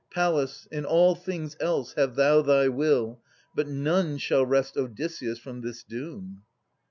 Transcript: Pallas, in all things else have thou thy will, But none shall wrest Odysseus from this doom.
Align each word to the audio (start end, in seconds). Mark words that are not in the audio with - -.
Pallas, 0.09 0.67
in 0.71 0.83
all 0.83 1.13
things 1.13 1.55
else 1.59 1.93
have 1.93 2.15
thou 2.15 2.41
thy 2.41 2.67
will, 2.67 3.19
But 3.55 3.67
none 3.67 4.17
shall 4.17 4.43
wrest 4.47 4.75
Odysseus 4.75 5.37
from 5.37 5.61
this 5.61 5.83
doom. 5.83 6.41